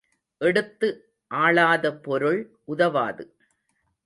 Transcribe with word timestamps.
எடுத்து 0.41 0.87
ஆளாத 1.31 1.93
பொருள் 1.97 2.41
உதவாது. 2.65 3.25